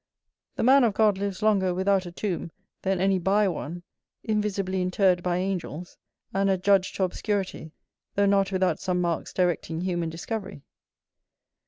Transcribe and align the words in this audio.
The 0.55 0.63
man 0.63 0.83
of 0.83 0.95
God 0.95 1.19
lives 1.19 1.43
longer 1.43 1.75
without 1.75 2.07
a 2.07 2.11
tomb 2.11 2.49
than 2.81 2.99
any 2.99 3.19
by 3.19 3.47
one, 3.47 3.83
invisibly 4.23 4.81
interred 4.81 5.21
by 5.21 5.37
angels, 5.37 5.95
and 6.33 6.49
adjudged 6.49 6.95
to 6.95 7.03
obscurity, 7.03 7.71
though 8.15 8.25
not 8.25 8.51
without 8.51 8.79
some 8.79 8.99
marks 8.99 9.31
directing 9.31 9.81
human 9.81 10.09
discovery. 10.09 10.63